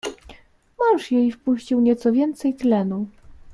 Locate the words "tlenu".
2.55-3.05